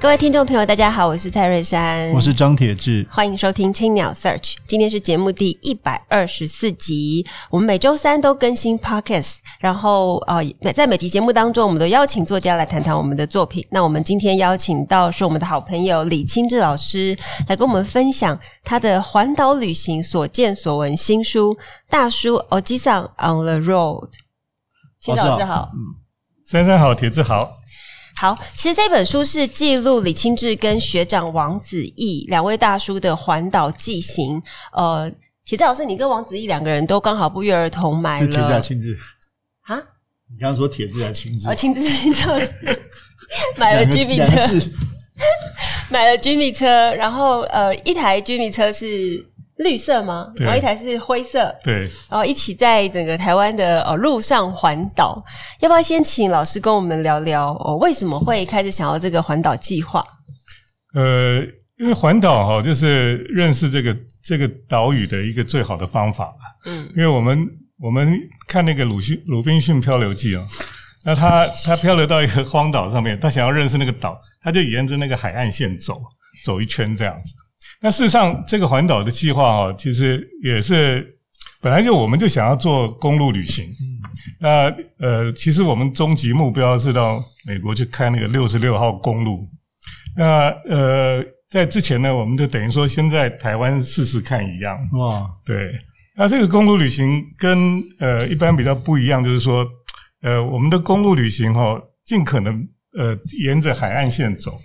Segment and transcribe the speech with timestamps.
[0.00, 4.54] 各位听众朋友，大家好，我是蔡瑞珊，我是张铁志，欢迎收听青鸟 Search。
[4.66, 10.44] 今天是节目第一百二十四集，我们每周三都更新 Podcast，然后呃，
[10.74, 13.64] 在每集节目当中，我们都邀请作家来谈谈我们的作品。
[13.70, 21.54] 那我们今天邀请到是我们的好朋友李清志老师，来跟我们分享他的环岛旅行所见所闻新书《
[21.88, 24.08] 大叔おじさん on the road》。
[25.00, 25.78] 清志老师好，嗯，
[26.44, 27.58] 珊珊好，铁志好。
[28.19, 34.41] 好，其实这本书是记录李清志跟学长王子异两位大叔的环岛纪行。
[34.73, 35.11] 呃，
[35.45, 38.27] 铁志老师，你跟王子异两个人都刚好不约而同买了。
[38.27, 38.97] 铁志还清志
[39.61, 39.75] 啊？
[40.29, 41.47] 你刚刚说铁志还清志？
[41.47, 42.23] 啊，清志清志
[43.55, 44.41] 买了居民车，
[45.89, 46.65] 买了居民车，
[46.95, 49.23] 然后呃，一台居民车是。
[49.57, 50.31] 绿色吗？
[50.37, 55.23] 然后一台是灰色，对，然后一起在整个台湾的呃路上环岛。
[55.61, 57.75] 要不要先请老师跟我们聊聊哦？
[57.77, 60.05] 为什么会开始想要这个环岛计划？
[60.93, 61.41] 呃，
[61.77, 66.33] 因为环岛哈，就是认识这个这个岛屿的一个最好的方法。
[66.65, 67.47] 嗯，因为我们
[67.79, 68.15] 我们
[68.47, 70.45] 看那个鲁迅《鲁滨逊漂流记》哦，
[71.03, 75.99] 那他他漂流到一个荒岛上面，他想要认识那个岛，他就沿着那个海岸线走
[76.45, 77.33] 走一圈这样子。
[77.79, 81.15] 那事实上，这个环岛的计划哈，其实也是
[81.61, 83.65] 本来就我们就想要做公路旅行。
[83.65, 83.97] 嗯。
[84.39, 89.43] 那呃，其实我们终极目标是到美国去开那个六十六号公路。
[90.15, 94.75] 那呃，在之前呢，我们就等于说先在台湾试试看一样。
[94.93, 95.29] 哇。
[95.45, 95.71] 对。
[96.15, 99.63] 那这个公路旅行跟呃一般比较不一样，就是说
[100.23, 104.59] 呃，我们的公路旅行哈，尽可能呃沿着海岸线走。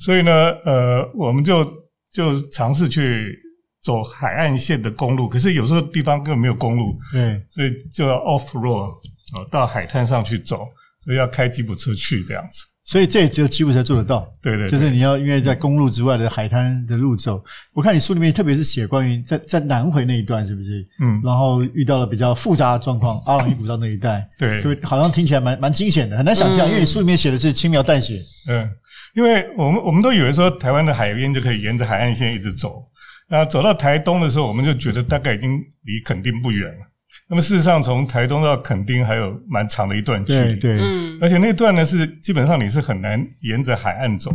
[0.00, 0.32] 所以呢，
[0.64, 1.84] 呃，我们就。
[2.16, 3.38] 就尝试去
[3.82, 8.90] 走海岸线的公路，可是有时候地方根本没有公路，对，所以就要 off road
[9.36, 10.66] 啊，到海滩上去走，
[11.04, 12.64] 所以要开吉普车去这样子。
[12.86, 17.44] 所以这也只有吉普才做得到，对对，就是你要因为在公路之外的海滩的路走。
[17.72, 20.86] 我看你书里面特别是写关于在在南回那一段，是不是？
[21.00, 28.70] 嗯，然后遇到了比较复杂的状况，阿朗伊古道那一带， 对，就好像听起来蛮蛮惊险的，很难想象，因为你书里面写的是轻描淡写，嗯。
[29.14, 32.82] 因为我们我们都以为说台湾的海边就可以沿着海岸线一直走，
[33.30, 36.80] 那走到台东的时候，我们就觉得大概已经离垦丁不远了。
[37.28, 40.54] 那么事实上，从台东到垦丁还有蛮长的一段距离。
[40.54, 41.18] 对，嗯。
[41.20, 44.30] 而且那段呢是基本上你是很难沿着海岸走，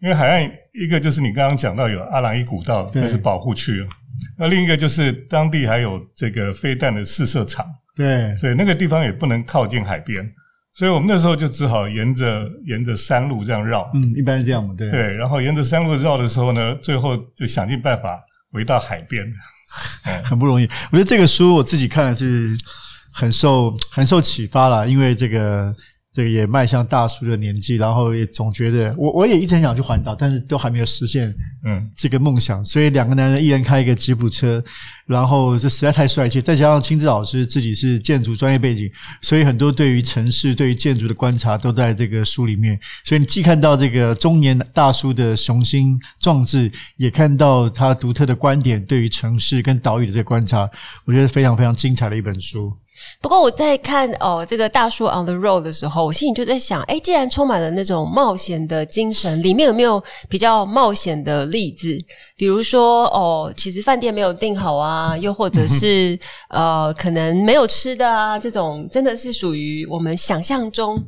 [0.00, 3.86] 因为海岸一个就是你刚刚讲到有阿朗伊古道，那是保护区，
[4.36, 7.64] 那另一个就是当地还有这个飞弹的试射场。
[7.94, 10.28] 对，所以那个地方也不能靠近海边。
[10.74, 14.90] 所以我们那时候就只好沿着沿着山路这样绕，嗯，一般是这样嘛，对。
[14.90, 18.18] 对，然后沿着山路绕的时候呢，最后就想尽办法
[18.52, 19.26] 回到海边，
[20.22, 20.68] 很不容易。
[20.90, 22.56] 我觉得这个书我自己看了是
[23.10, 25.74] 很受很受启发了，因为这个。
[26.14, 31.34] 这个也迈向大叔的年纪，然后也总觉得我我也一直很想去环岛，但是都还没有实现
[31.64, 32.62] 嗯这个梦想。
[32.62, 34.62] 所以两个男人一人开一个吉普车，
[35.06, 36.42] 然后这实在太帅气。
[36.42, 38.90] 再加上青志老师自己是建筑专业背景，
[39.22, 42.78] 所以很多对于城市、对于建筑的观察都在这个书里面。
[43.04, 50.68] 所以你既看到这个中年大叔的雄心壮志，也看到他独特的观点对于城市跟岛屿的这个观察，
[51.06, 52.70] 我觉得非常非常精彩的一本书。
[53.20, 61.96] 不过我在看哦这个大叔 on the road 的时候，我心里就在想，哎，既然充满了那种冒险的精神，里面有没有比较冒险的例子？
[62.36, 66.18] 比如说哦，其实饭店没有订好啊，又或者 是
[66.48, 71.00] 呃，可能没有吃的啊，这种真的是属于我们想象中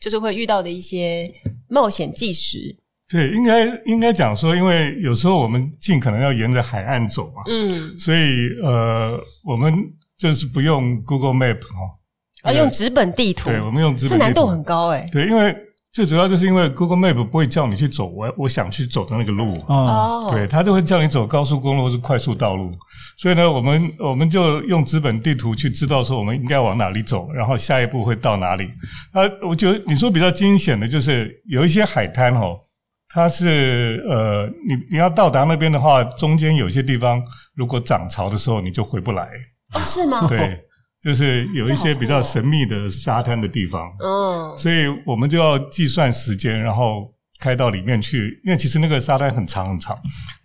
[0.00, 1.32] 就是会遇到的一些
[1.68, 2.76] 冒险纪实。
[3.08, 9.74] 对，应该应该讲说，因为有时候我们尽可能要沿着海岸走嘛，嗯，所以呃，我们。
[10.22, 13.50] 就是不用 Google Map 哈，啊，用纸本地图。
[13.50, 14.18] 对，我们用纸本地图。
[14.20, 15.08] 这难度很高诶。
[15.10, 15.52] 对，因为
[15.92, 22.70] 最主要就是因为 Google Map 不会叫你去走我我想去走的那个路哦，对，它就会叫你走高速公路或是快速道路。
[23.18, 28.70] 所以呢，我们我们就用纸本地图去知道说我们应该往哪里走，然后下一步会到哪里。
[29.10, 32.60] 啊，我觉得你说比较惊险的就是有一些海滩哦，
[33.08, 37.20] 它是呃，你你要到达那边的话，中间有些地方
[37.56, 39.28] 如果涨潮的时候，你就回不来。
[39.74, 40.26] 哦，是吗？
[40.28, 40.60] 对，
[41.02, 43.90] 就是有一些比较神秘的沙滩的地方。
[44.02, 49.96] 嗯，所以我们就要计算时间，然后开到里面去，因为其实那个沙滩很长很长，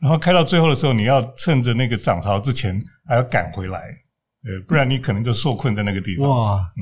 [0.02, 6.28] 然后开到最后的时候，你要趁着那个涨潮之前还要赶回来，呃，不然你可能就受困在那个地方。
[6.28, 6.82] 哇，嗯，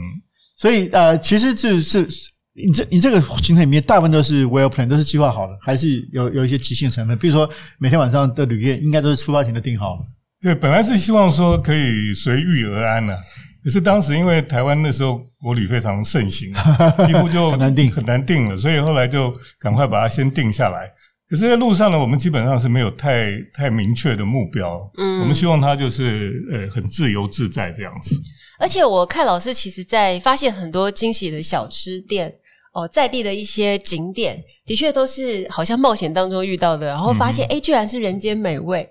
[0.58, 2.08] 所以呃，其实就是
[2.54, 7.18] 你这你这个行程里面大部分都是 well plan，都是计划好的，还是有有一些即兴成分？
[7.18, 7.50] 比如说
[7.80, 10.02] 每天晚上的旅店应该都是出发前就订好了。
[10.46, 13.18] 对，本来是希望说可以随遇而安呢。
[13.64, 16.54] 可是当时因为台湾那时候国旅非常盛行，
[17.08, 20.88] 几乎就很难定，很难定了，所以后来就赶快把它先定下来。
[21.28, 24.80] 可是，在路上呢，我们基本上是没有太太明确的目标。
[25.00, 28.16] 嗯，我们希望它就是呃很自由自在这样子。
[28.60, 32.32] 而且我看老师其实在发现很多惊喜的小吃店
[32.76, 38.88] 哦，在地的一些景点，的确都是好像冒险当中遇到的，然后发现哎、嗯，居然是人间美味。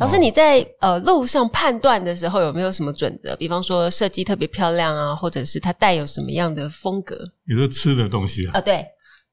[0.00, 3.36] 老师，你在呃路上判断的时候有没有什么准则？
[3.36, 7.14] 比方说设计特别漂亮啊，或者是它带有什么样的风格？
[7.46, 8.52] 你说吃的东西啊？
[8.54, 8.82] 啊，对，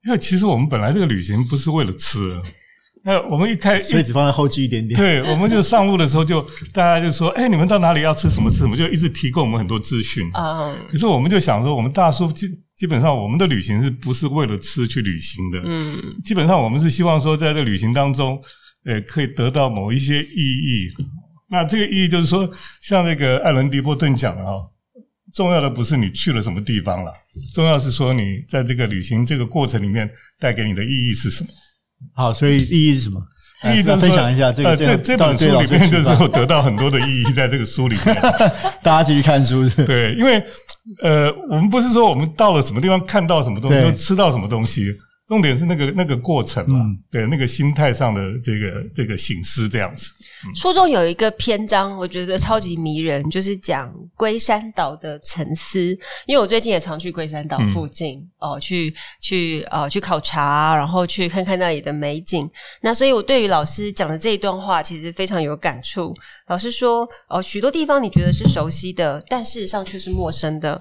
[0.05, 2.37] 因为其实我们本来这个旅行不是为了吃，
[3.05, 4.99] 那我们一开所以只放在后期一点点。
[4.99, 6.41] 对，我们就上路的时候就
[6.73, 10.75] 大家就说：“哎，你们到哪里要吃什么吃什么？”就一直提供我们很多资讯啊。
[10.91, 15.61] 可是我们就想说，我们大叔基基本上我们的旅行是不是为了吃去旅行的？
[15.63, 18.37] 嗯，基本上我们是希望说，在这个旅行当中。
[18.88, 20.89] 呃，可以得到某一些意义。
[21.50, 22.50] 那这个意义就是说，
[22.81, 24.54] 像那个艾伦·迪波顿讲的哈，
[25.34, 27.13] 重要的不是你去了什么地方了，
[27.54, 31.50] 重要是说你在这个旅行这个过程里面带给你的意义是什么。
[32.13, 33.22] 好，所以意义是什么？
[33.74, 34.69] 意义就是分享一下这个。
[34.69, 38.16] 呃，这这本书里面就是我得到很多的意义，在这个书里面，
[38.84, 39.84] 大家继续看书是。
[39.84, 40.44] 对，因为
[41.01, 44.94] 呃，我们不是说我们到了什么地方看到什么东西，就吃到什么东西。
[45.27, 50.09] 重点是那个那个过程嘛，嗯、对，那个心态上的这个这个醒思这样子。
[50.47, 55.79] 嗯、书中有一个篇章，我觉得超级迷人，就是讲龟山岛的沉思。
[56.25, 62.50] 因为我最近也常去龟山岛附近、嗯、哦，去去呃去考察，然后去看看那里的美景。
[62.79, 66.15] 那所以，我对于老师讲的这一段话，其实非常有感触。
[66.47, 70.79] 老师说，哦，许多地方你觉得是熟悉的，但事实上却是陌生的。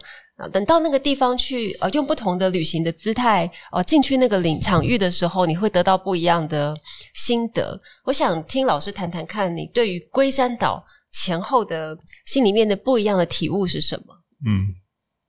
[0.53, 6.77] 等到那个地方去，呃，用不同的旅行的姿态，呃，进去那个领场域的时候，你会得到不一样的
[7.15, 7.81] 心得。
[8.05, 11.97] 我想听老师谈谈看，你对于龟山岛前后的
[12.27, 14.15] 心里面的不一样的体悟是什么？
[14.47, 14.86] 嗯。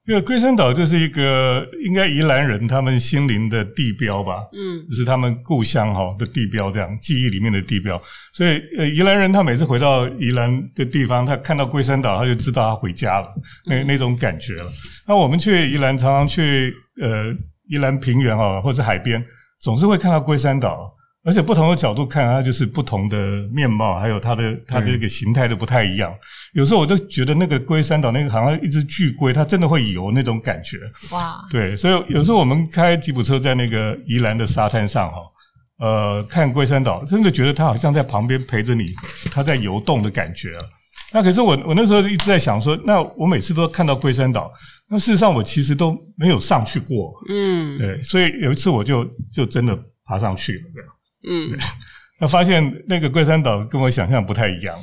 [0.07, 8.01] 因为龟山岛就是一个应该宜兰人他们心灵的地标吧，嗯，就是他们故乡哈的地标，这样记忆里面的地标。
[8.31, 13.27] 所以呃，宜兰人他每次回到宜兰的地方，他看到龟山岛，他就知道他回家了，
[13.65, 14.71] 那那种感觉了。
[15.05, 17.35] 那我们去宜兰，常常去呃
[17.69, 19.21] 宜兰平原哈，或者海边，
[19.59, 20.93] 总是会看到龟山岛。
[21.27, 23.17] 而且不同的角度看，它就是不同的
[23.51, 26.09] 面貌，还有它的它的这个形态都不太一样。
[26.53, 30.77] 有时候我都觉得那个龟山岛那个好像一只巨龟，它真的会游那种感觉。
[31.11, 31.45] 哇！
[31.49, 35.17] 对，所以有时候我们开吉普车在那个宜兰的沙滩上哈，
[35.79, 38.85] 呃，看龟山岛，真的觉得它好像在旁边陪着你，
[39.29, 40.57] 它在游动的感觉。
[41.11, 44.49] 那可是我我那时候一直在想说，那我每次都看到龟山岛，
[44.89, 47.13] 那事实上我其实都没有上去过。
[47.27, 50.89] 嗯，对，所以有一次我就就真的爬上去了，这样。
[51.23, 51.57] 嗯，
[52.19, 54.75] 那发现那个龟山岛跟我想象不太一样。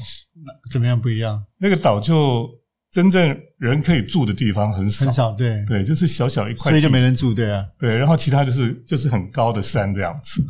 [0.72, 1.44] 怎么样不一样？
[1.58, 2.48] 那个岛就
[2.92, 7.96] 真正人可以住的地方很少，很少，对对，就是小小一块，所以就没人住，对啊，对。
[7.96, 10.42] 然后其他就是就是很高的山这样子。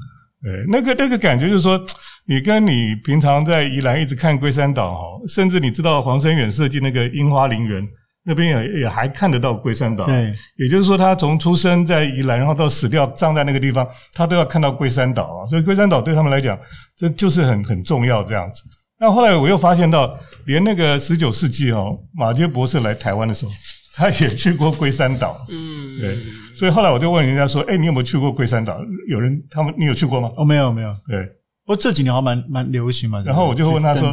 [0.43, 1.81] 对，那个那个感觉就是说，
[2.27, 7.87] 你跟你平常在宜兰一直看龟山岛哈，甚至你知道黄生远设计那个樱花陵园。
[8.27, 15.47] 那边也也还看得到龟山岛，对，也就是说，他从出生在宜兰，然后到死掉葬在那个地方，他都要看到龟山岛啊。
[15.47, 16.59] 所以龟山岛对他们来讲，
[16.97, 18.63] 这就是很很重要这样子。
[18.99, 23.53] 那后来我又发现到，连那个十九世纪哦，马杰博士来台湾的时候，
[23.95, 25.37] 他也去过龟山岛。
[25.51, 26.17] 嗯，对。
[26.55, 30.31] 所以后来我就问人家说：“哎，你有没有去过龟山岛？”有人他们你有去过吗？
[30.37, 30.97] 哦，没有没有。
[31.07, 31.23] 对，
[31.67, 33.23] 不过这几年还蛮蛮流行嘛。
[33.27, 34.11] 然后我就问他说。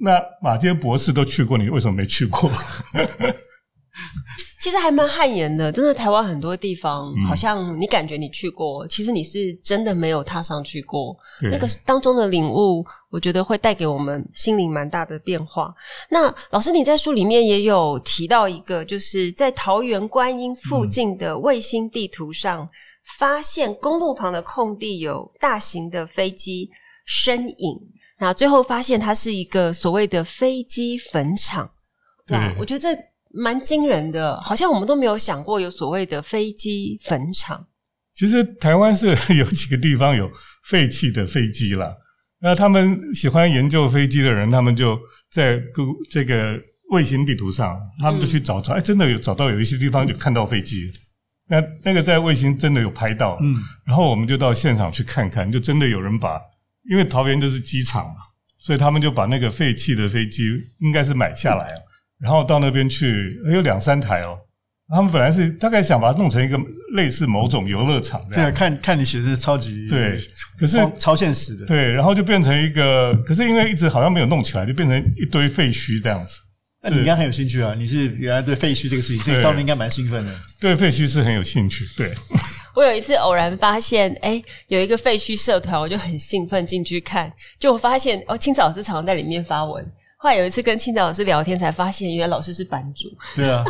[0.00, 2.50] 那马坚博士都去过，你为什么没去过？
[4.60, 5.92] 其实还蛮汗颜的，真的。
[5.92, 11.16] 台湾很多地方，好像你感觉你去过，嗯、其实你是真的没有踏上去过。
[11.50, 15.74] 那个当中的领悟，我觉得会带给我们心灵蛮大的变化。
[16.10, 22.68] 那老师，你在书里面也有提到一个，就是在桃园观音附近的卫星地图上，嗯、
[23.18, 26.70] 发现公路旁的空地有大型的飞机
[27.04, 27.80] 身影。
[28.22, 31.68] 那最后发现它是一个所谓的飞机坟场，
[32.24, 32.88] 对，我觉得这
[33.34, 37.66] 蛮惊人的，好像我们都没有想过有所谓的飞机坟场。
[38.14, 40.30] 其实台湾是有几个地方有
[40.66, 41.96] 废弃的飞机了，
[42.40, 44.96] 那他们喜欢研究飞机的人，他们就
[45.32, 45.60] 在
[46.08, 46.56] 这个
[46.92, 50.92] 卫星地图上，他们就去找找，哎，真的有找到有一些地方就看到飞机。
[51.48, 56.40] 那那个在卫星真的有拍到，嗯，然后我们就到现场去看看，就真的有人把，
[56.90, 58.16] 因为桃园就是机场嘛，
[58.58, 60.44] 所以他们就把那个废弃的飞机
[60.80, 61.80] 应该是买下来了，
[62.20, 64.38] 然后到那边去，有两三台哦。
[64.88, 66.60] 他们本来是大概想把它弄成一个
[66.94, 70.20] 类似某种游乐场这样，对，看看你写的是超级对，
[70.58, 76.38] 可是超，超现实的，对，然后就变成一个，可是因为一直好像没有弄起来，就变成一堆废墟这样子。
[76.82, 77.74] 那你应该很有兴趣啊！
[77.78, 80.34] 你是原来对废墟这个事情，所以方面应该蛮兴奋的。
[80.60, 81.86] 对废墟是很有兴趣。
[81.96, 82.12] 对，
[82.74, 89.84] 我有一次偶然发现，哎，有一个废墟社团，我就很兴奋进去看，就我发现哦，青草老师常常在里面发文。
[90.16, 93.08] 后来有一次跟青草老师聊天，才发现原来老师是版主。
[93.34, 93.64] 对啊。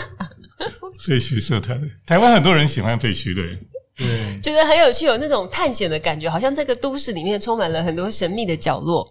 [1.05, 3.59] 废墟社团，台湾很多人喜欢废墟，对，
[3.97, 9.05] 对，觉得很有趣，有那种探险的感觉，好像这个都市里面充满了很多神秘的角落。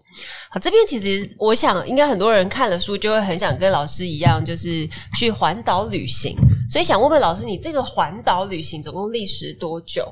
[0.50, 6.36] 好，这边其实我想，应该很多人看了书就会很想跟老师一样，就是去环岛旅行。
[6.68, 10.04] 所以想问问老师，你这个环岛旅行总共历时多久？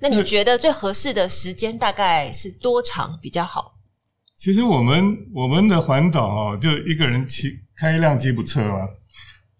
[0.00, 3.72] 那你觉得最合适的时间大概是多长比较好？
[4.36, 8.86] 其实我们我们的环岛哦，就一个人骑开一辆吉普车嘛。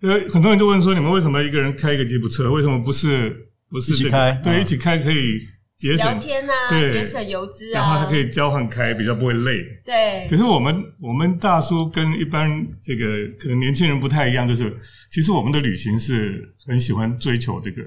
[0.03, 2.53] 呃，很多人就问说，你们为什么一个人开一个吉普车？
[2.53, 4.41] 为什么不是不是、这个、一起开？
[4.43, 5.41] 对，一起开可以
[5.77, 9.63] 节省聊天啊，对，节省油资啊，然后还可以交换开，比较不会累。
[9.85, 10.27] 对。
[10.29, 13.07] 可是我们我们大叔跟一般这个
[13.39, 14.77] 可能年轻人不太一样，就是
[15.11, 17.83] 其实我们的旅行是很喜欢追求这个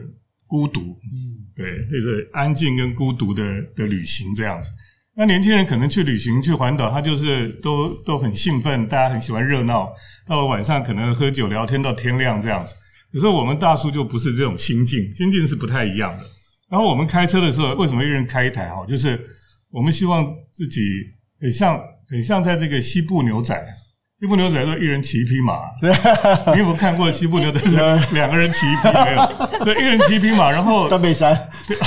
[0.47, 3.43] 孤独，嗯，对，就是安静跟孤独的
[3.75, 4.69] 的旅行这样子。
[5.13, 9.91] 那年轻人可能去旅行去环岛，他就是都都很兴奋，大家很喜欢热闹。
[10.25, 12.73] 到了晚上可能喝酒聊天到天亮这样子。
[13.11, 16.23] 可是我们大叔就不是这种心境，心境是不太一样的。
[16.69, 18.69] 然后我们开车的时候，为什么一人开一台？
[18.69, 19.19] 哈，就是
[19.69, 20.81] 我们希望自己
[21.41, 21.77] 很像
[22.09, 23.61] 很像在这个西部牛仔，
[24.19, 25.59] 西部牛仔都一人骑一匹马。
[26.53, 27.75] 你有没有看过西部牛仔是
[28.15, 29.63] 两个人骑一匹没有？
[29.65, 31.35] 所以一人骑一匹马，然后断背山。
[31.67, 31.77] 对。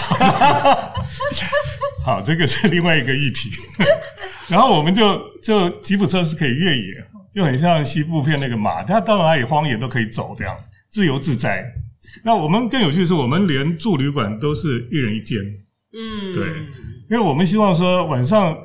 [2.05, 3.51] 好，这个是另外一个议题。
[4.49, 7.03] 然后我们就就吉普车是可以越野，
[7.35, 10.55] 就很像西部片那个马，它到哪里荒野都可以走，这样
[10.95, 11.67] 自由自在。
[12.23, 15.41] 那我们更有趣的是，我们连住旅馆都是一人一间。
[15.93, 16.47] 嗯，对，
[17.11, 18.57] 因为我们希望说晚上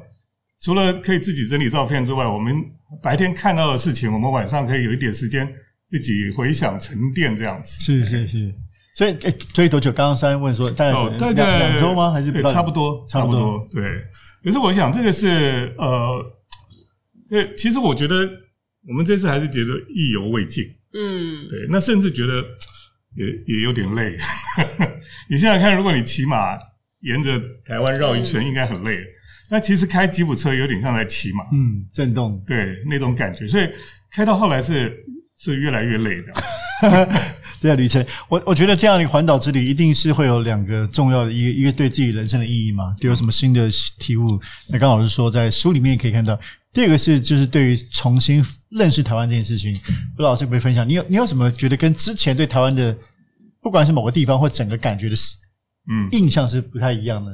[0.62, 2.54] 除了可以自己整理照片之外，我们
[3.02, 5.52] 白天看到的事情，我们晚上可以有一点时间
[5.88, 7.80] 自己回想沉淀，这样子。
[7.80, 8.54] 是是是。
[8.94, 9.92] 所以，诶，所以多久？
[9.92, 12.12] 刚刚三问说，大概两两周吗？
[12.12, 13.68] 还是差不多，差不多。
[13.74, 13.82] 对。
[14.44, 16.24] 可是我想，这个是呃，
[17.28, 18.30] 这其实我觉得
[18.88, 20.64] 我们这次还是觉得意犹未尽。
[20.94, 21.60] 嗯，对。
[21.70, 22.44] 那甚至觉得
[23.16, 24.18] 也也有点累。
[25.30, 26.58] 你现在看，如果你骑马
[27.02, 28.98] 沿着台湾绕一圈，应该很累。
[29.50, 33.48] 那其实开吉普车有点像在骑马，嗯，震动，对那种感觉。
[33.48, 33.68] 所以
[34.12, 34.96] 开到后来是
[35.38, 36.34] 是越来越累的。
[37.62, 43.70] 对啊，旅程，我我觉得这样的一个环岛之旅一定是会有两个重要的，一个一个对自己人生的意义嘛，就有什么新的
[44.00, 44.40] 体悟。
[44.70, 46.40] 那刚老师说，在书里面也可以看到。
[46.72, 50.88] 第二个是就是对于重新认识台湾这件事情，不知道老师可不可以分享？
[50.88, 52.96] 你有你有什么觉得跟之前对台湾的，
[53.62, 55.16] 不管是某个地方或整个感觉的，
[55.90, 57.32] 嗯，印象是不太一样的？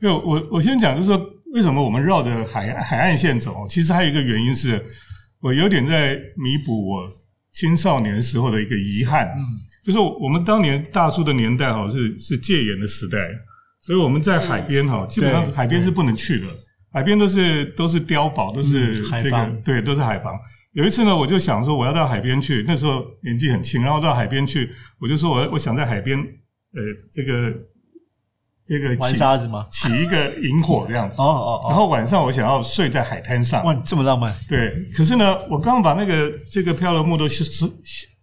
[0.00, 1.20] 因为我我先讲，就是说
[1.52, 3.66] 为什么我们绕着海海岸线走？
[3.68, 4.84] 其实还有一个原因是，
[5.40, 7.10] 我有点在弥补我
[7.52, 9.26] 青少年时候的一个遗憾。
[9.36, 9.42] 嗯。
[9.84, 13.16] 就是我们当年大叔的年代哈，是是戒严的时代，
[13.80, 16.46] 所以我们在海边哈，基本上是海边是不能去的，
[16.92, 20.38] 海边都是都是碉堡，都是这个对，都是海防。
[20.72, 26.80] 有一次呢，我就想说我要到海边去，那时候年纪很轻，然后到海边去，我就说我我想在海边，呃，
[27.12, 27.52] 这个
[28.64, 29.66] 这个玩沙子吗？
[29.72, 31.16] 起一个萤火这样子。
[31.22, 31.66] 哦哦哦。
[31.68, 33.64] 然后晚上我想要睡在海滩上。
[33.64, 34.34] 哇，这么浪漫。
[34.48, 37.66] 对，可是呢，我刚把那个这个漂流木都是是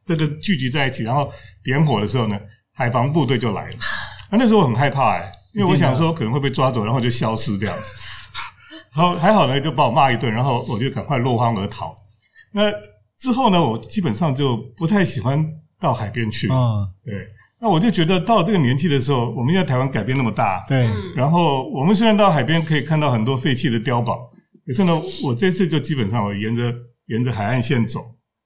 [0.06, 1.32] 这个聚集在一起，然后。
[1.64, 2.40] 点火的时候呢，
[2.76, 3.76] 海防部队就来了。
[4.30, 7.84] 那那时候我很害怕哎，因为我想说可能会被抓走，然后就消失这样子。
[8.96, 11.94] 然后还好呢，就把我骂一顿，然后我就赶快落荒而逃。
[12.54, 12.72] 那
[13.18, 15.46] 之后呢，我基本上就不太喜欢
[15.80, 16.48] 到海边去。
[16.50, 17.28] 嗯，对。
[17.60, 20.90] 那我就觉得到了这个年纪的时候，我们在台湾改变那么大，对。
[21.16, 24.30] 然后我们虽然到海边可以看到很多废弃的碉堡，
[24.66, 26.74] 可是呢，我这次就基本上我沿着
[27.08, 28.02] 沿着海岸线走，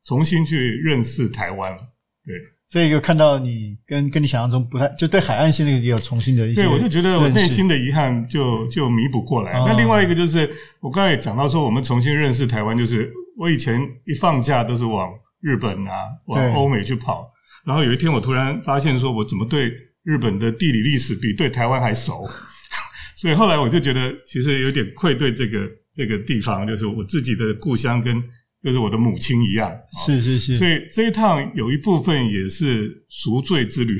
[0.05, 1.77] 重新去认识台湾了。
[2.25, 2.35] 对。
[2.71, 6.61] 所以就看到你跟跟你想象中不太，就对海岸线那个也有重新的一些。
[6.61, 9.53] 对，我就觉得我内心的遗憾就就弥补过来。
[9.53, 10.47] 那、哦、另外一个就是，
[10.79, 15.09] 我刚才也讲到说，我们重新认识台湾，就是我以前一放假都是往
[15.41, 15.93] 日本啊，
[16.27, 17.27] 往欧美去跑。
[17.65, 19.71] 然后有一天我突然发现，说我怎么对
[20.03, 22.29] 日本的地理历史比对台湾还熟？
[23.17, 28.23] 所以后来我就觉得，其实有点愧对这个这个地方，就是我自己的故乡跟
[28.63, 29.71] 就是我的母亲一样。
[30.05, 33.97] 是是是，所以这一趟有一部分也是赎罪之旅。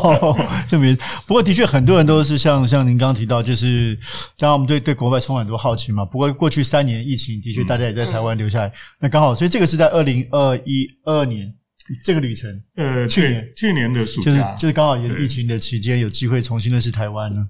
[0.68, 3.94] 这没，不过的确很多人都是像像您刚刚提到，就是
[4.38, 6.04] 当然我们对对国外充满很多好奇嘛。
[6.04, 11.54] 不过过去三年疫情的确大家也在台湾留下来，嗯、那刚好，所以这个是在二零二一二年。
[12.04, 17.46] 这个旅程，呃，去年去年的暑假，就是就是刚好也疫情的期间，有机会重新认识台湾呢。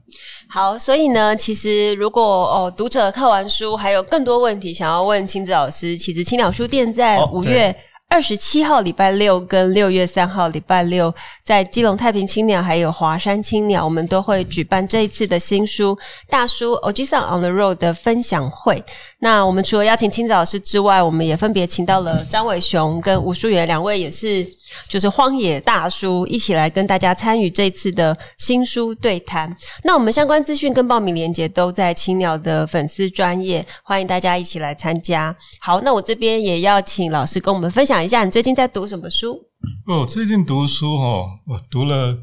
[0.48, 7.70] 好，所以呢，其实如果哦，读者看完书还有更多问题想要问亲子老师，其实青鸟书店在五月。
[7.70, 7.74] 哦
[8.08, 15.98] 二十七号礼拜六跟六月三号礼拜六，在基隆太平青鸟还有华山青鸟，我们都会举办这一次的新书
[16.28, 18.82] 大叔欧吉桑 on the road 的分享会。
[19.18, 24.46] 那我们除了邀请青子老师之外，我们也分别请到了张伟雄跟吴淑媛两位，也是。
[24.88, 29.54] 就是荒野大叔一起来跟大家参与这次的新书对谈。
[29.84, 35.36] 那我们相关资讯跟报名链接都在青鸟的粉丝专业，欢迎大家一起来参加。
[35.60, 39.38] 好，那我这边也要请老师跟我们分享一下，你最近在读什么书？
[39.86, 42.18] 哦，最近读书哦，我读了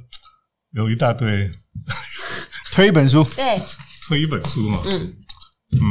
[0.71, 1.51] 有一大堆，
[2.71, 3.61] 推一本书，对，
[4.07, 5.13] 推一本书嘛，嗯
[5.71, 5.81] 嗯，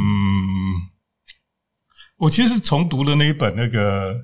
[2.17, 4.15] 我其实重读了那一本那个。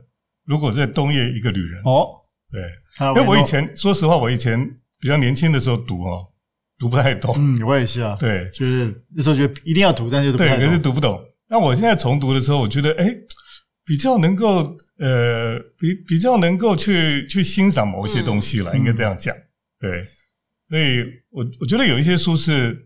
[0.46, 2.10] 如果在冬夜一个旅人哦，
[2.52, 2.62] 对，
[3.00, 4.60] 因为我以前说实话，我以前
[5.00, 6.26] 比较年轻的时候读哦，
[6.80, 7.36] 读不太懂。
[7.38, 8.18] 嗯，我也是啊。
[8.20, 10.34] 对，就是那时候觉得一定要读，但是。
[10.34, 11.24] 对，可是读不懂。
[11.48, 13.14] 那我现在重读的时候，我觉得哎，
[13.86, 19.36] 比较能够呃，比比较能够去去欣赏某一些东西了，嗯、应该这样讲。
[19.80, 20.06] 对，
[20.68, 22.78] 所以我我觉得有一些书是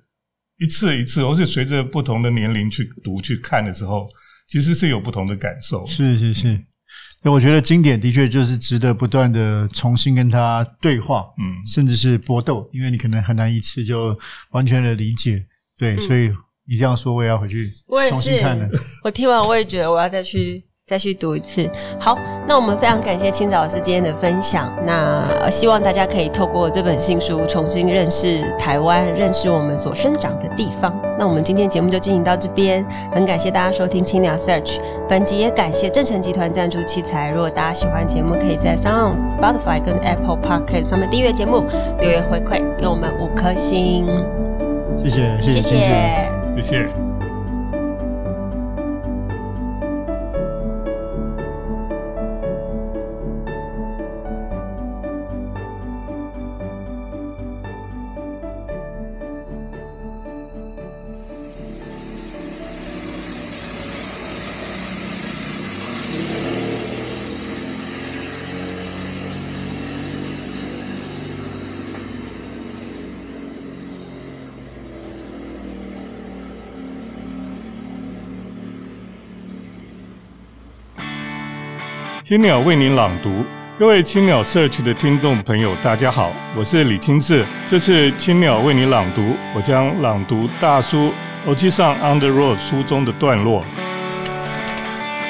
[0.60, 4.10] 一次一次，或是随着不同的年龄去读去看的时候，
[4.48, 5.86] 其实是有不同的感受。
[5.88, 6.60] 是是是。
[7.21, 14.17] 那我觉得经典的确就是值得不断的重新跟他对话，嗯，甚至是搏斗，因为你可能很难一次就
[14.51, 15.45] 完全的理解，
[15.77, 16.29] 对，嗯、所以
[16.67, 17.71] 你这样说，我也要回去
[18.09, 18.65] 重新看的。
[18.65, 20.63] 我也是，我听完我也觉得我要再去。
[20.85, 21.69] 再去读一次。
[21.97, 24.69] 好，那我们非常感谢青早老师今天的分享。
[24.85, 30.93] 那希望大家可以透过这本新书重新认识台湾，认识我们所生长的地方。
[31.17, 34.77] 那我们今天节目就进行到这边，很感谢大家收听青鸟 Search。
[35.08, 37.31] 本集也感谢正成集团赞助器材。
[37.31, 41.63] 如果大家喜欢节目，可以在 Sound、Spotify 跟 Apple Podcast 上面订阅节目，
[42.01, 44.05] 留言回馈给我们五颗星。
[44.97, 46.62] 谢谢，谢谢，谢谢。
[46.62, 47.12] 谢谢。
[82.23, 83.43] 青鸟为您朗读，
[83.77, 87.45] 各位青鸟社区的听众朋友，大家好，我是李清志。
[87.65, 91.12] 这次青鸟为您朗读，我将朗读大叔
[91.45, 93.65] 欧吉桑 On the Road 书中的段落。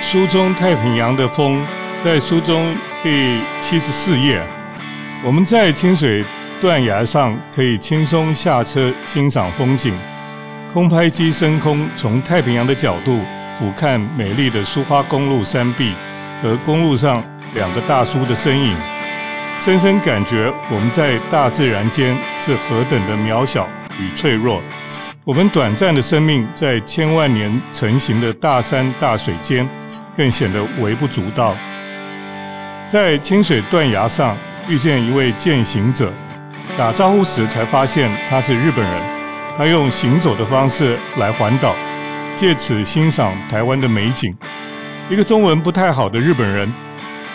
[0.04, 1.66] 书中太平洋的风，
[2.06, 4.40] 在书中第七十四页。
[5.24, 6.24] 我们在清水
[6.62, 9.98] 断崖上可以轻松下车欣赏风景，
[10.72, 13.18] 空拍机升空，从太平洋的角度
[13.56, 15.94] 俯瞰美丽的苏花公路山壁。
[16.44, 17.24] 和公路上
[17.56, 18.76] 两个大叔的身影，
[19.58, 23.66] 深深感觉我们在大自然间是何等的渺小
[23.98, 24.62] 与脆弱。
[25.24, 29.66] 我们短暂的生命在千万年成型的大山大水间，
[30.18, 31.56] 更显得微不足道。
[32.90, 34.36] 在清水断崖上
[34.68, 36.12] 遇见一位践行者，
[36.78, 39.02] 打招呼时才发现他是日本人。
[39.56, 41.74] 他用行走的方式来环岛，
[42.36, 44.36] 借此欣赏台湾的美景。
[45.10, 46.72] 一个中文不太好的日本人，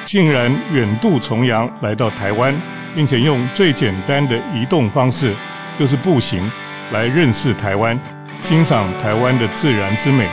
[0.07, 2.55] 竟然远渡重洋来到台湾，
[2.95, 5.35] 并且用最简单的移动方式，
[5.79, 6.51] 就是步行，
[6.93, 7.99] 来认识台湾，
[8.41, 10.27] 欣赏台湾的自然之美。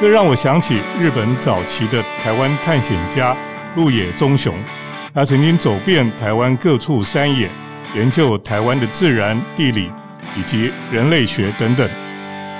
[0.00, 3.36] 这让我想起日本早期的台湾探险家
[3.74, 4.54] 鹿野忠雄，
[5.12, 7.50] 他曾经走遍台湾各处山野，
[7.92, 9.90] 研究台湾的自然、地理
[10.36, 11.90] 以及人类学等等。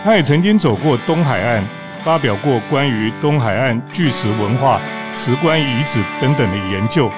[0.03, 1.65] 他也曾经走过东海岸。
[2.05, 4.81] 发表过关于东海岸巨石文化、
[5.15, 7.11] 石棺遗址等等的研究。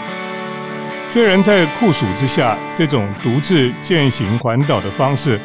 [1.09, 5.41] 虽然在酷暑之下，这种独自健行环岛的方式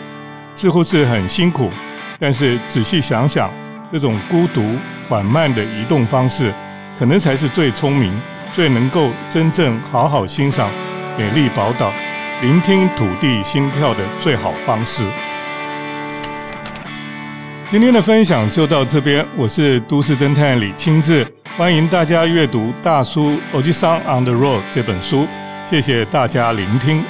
[0.54, 1.71] 似乎是很辛苦，
[2.19, 3.52] 但是仔细想想，
[3.91, 4.63] 这种孤独
[5.10, 6.54] 缓慢的移动方式，
[6.98, 8.13] 可能才是最聪明、
[8.52, 10.69] 最能够真正好好欣赏
[11.17, 11.91] 美丽宝岛、
[12.41, 15.04] 聆听土地心跳的最好方式。
[17.67, 21.25] 今天的分享就到这边，我是都市侦探李清志，
[21.58, 25.28] 欢迎大家阅读大叔《欧吉桑 on the road》这本书。
[25.65, 27.04] 谢谢大家聆听。